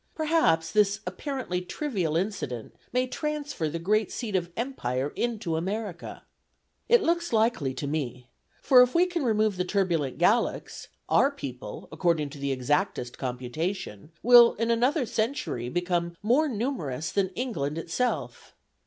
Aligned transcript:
Perhaps 0.15 0.71
this 0.71 0.99
apparently 1.05 1.61
trivial 1.61 2.17
incident 2.17 2.73
may 2.91 3.05
transfer 3.05 3.69
the 3.69 3.77
great 3.77 4.11
seat 4.11 4.35
of 4.35 4.49
empire 4.57 5.13
into 5.15 5.55
America. 5.55 6.23
It 6.89 7.03
looks 7.03 7.31
likely 7.31 7.75
to 7.75 7.85
me; 7.85 8.27
for 8.63 8.81
if 8.81 8.95
we 8.95 9.05
can 9.05 9.23
remove 9.23 9.57
the 9.57 9.63
turbulent 9.63 10.17
Gallicks, 10.17 10.87
our 11.07 11.29
people, 11.29 11.87
according 11.91 12.31
to 12.31 12.39
the 12.39 12.51
exactest 12.51 13.19
computation, 13.19 14.11
will 14.23 14.55
in 14.55 14.71
another 14.71 15.05
century 15.05 15.69
become 15.69 16.17
more 16.23 16.49
numerous 16.49 17.11
than 17.11 17.29
England 17.35 17.77
itself. 17.77 18.55